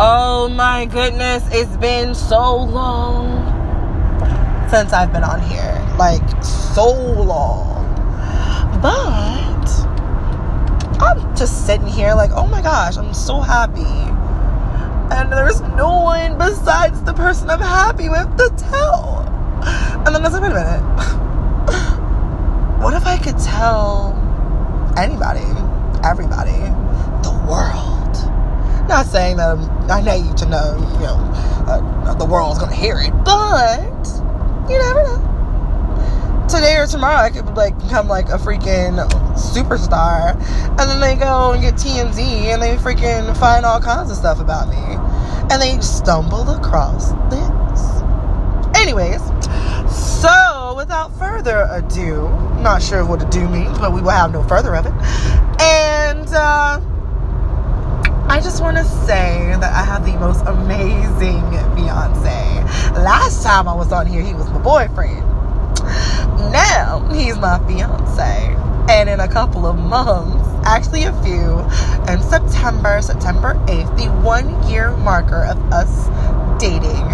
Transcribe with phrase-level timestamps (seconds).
[0.00, 3.42] Oh my goodness, it's been so long
[4.70, 5.74] since I've been on here.
[5.98, 7.84] Like, so long.
[8.80, 9.68] But
[11.02, 13.82] I'm just sitting here, like, oh my gosh, I'm so happy.
[15.12, 19.24] And there's no one besides the person I'm happy with to tell.
[20.06, 20.82] And then I like, wait a minute.
[22.80, 24.14] what if I could tell
[24.96, 25.42] anybody,
[26.04, 26.60] everybody,
[27.24, 27.97] the world?
[28.88, 31.18] Not saying that I'm, I need you to know, you know,
[31.68, 34.08] uh, the world's gonna hear it, but
[34.70, 36.46] you never know.
[36.48, 38.96] Today or tomorrow, I could like become like a freaking
[39.34, 40.34] superstar,
[40.70, 44.40] and then they go and get TMZ and they freaking find all kinds of stuff
[44.40, 44.96] about me,
[45.52, 48.80] and they stumble across this.
[48.80, 49.20] Anyways,
[49.94, 52.26] so without further ado,
[52.62, 54.92] not sure what ado means, but we will have no further of it,
[55.60, 56.26] and.
[56.28, 56.80] uh
[58.30, 61.42] I just want to say that I have the most amazing
[61.74, 62.62] fiance.
[62.92, 65.20] Last time I was on here, he was my boyfriend.
[66.52, 68.54] Now he's my fiance.
[68.90, 71.58] And in a couple of months, actually a few,
[72.12, 76.08] in September, September 8th, the one year marker of us
[76.60, 77.08] dating,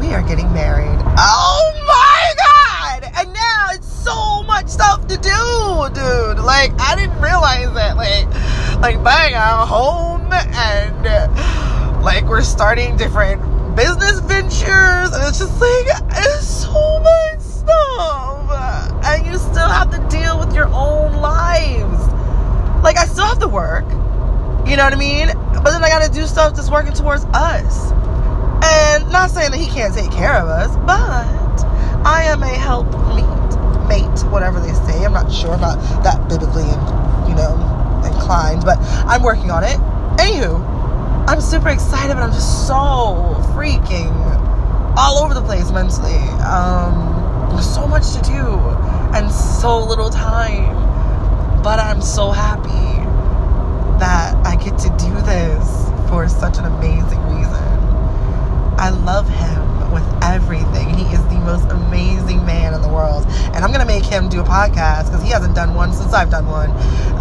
[0.00, 0.98] we are getting married.
[1.16, 3.10] Oh my God!
[3.16, 6.44] And now it's so much stuff to do, dude.
[6.44, 7.96] Like, I didn't realize that.
[7.96, 8.26] Like,
[8.82, 13.40] like buying a home and uh, like we're starting different
[13.76, 18.50] business ventures and it's just like it's so much stuff
[19.04, 22.02] and you still have to deal with your own lives.
[22.82, 23.84] Like i still have to work
[24.68, 25.28] you know what i mean?
[25.62, 27.92] But then i gotta do stuff that's working towards us.
[28.64, 31.64] And not saying that he can't take care of us but
[32.06, 33.24] i am a help meet
[33.88, 35.04] mate whatever they say.
[35.04, 36.64] I'm not sure about that biblically
[37.28, 37.74] you know
[38.06, 39.78] inclined, but I'm working on it.
[40.16, 40.60] Anywho,
[41.28, 44.12] I'm super excited, but I'm just so freaking
[44.96, 46.18] all over the place mentally.
[46.44, 48.46] Um, there's so much to do
[49.16, 50.74] and so little time,
[51.62, 52.70] but I'm so happy
[53.98, 57.64] that I get to do this for such an amazing reason.
[58.76, 60.90] I love him with everything.
[60.90, 63.24] He is the most amazing man in the world.
[63.54, 66.12] And I'm going to make him do a podcast because he hasn't done one since
[66.12, 66.70] I've done one.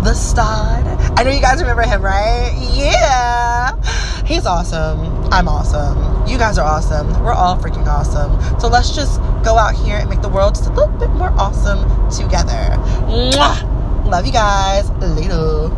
[0.03, 0.83] The Stod.
[1.15, 2.51] I know you guys remember him, right?
[2.73, 3.75] Yeah.
[4.25, 4.99] He's awesome.
[5.31, 6.27] I'm awesome.
[6.27, 7.07] You guys are awesome.
[7.23, 8.39] We're all freaking awesome.
[8.59, 11.29] So let's just go out here and make the world just a little bit more
[11.31, 12.77] awesome together.
[13.07, 14.05] Mwah!
[14.05, 14.89] Love you guys.
[15.01, 15.73] Later.